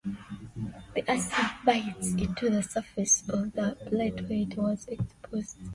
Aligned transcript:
The 0.95 1.07
acid 1.11 1.57
bites 1.63 2.13
into 2.15 2.49
the 2.49 2.63
surface 2.63 3.21
of 3.29 3.53
the 3.53 3.77
plate 3.85 4.27
where 4.27 4.39
it 4.39 4.57
was 4.57 4.87
exposed. 4.87 5.57